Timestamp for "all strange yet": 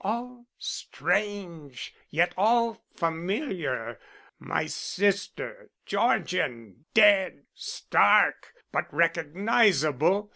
0.03-2.33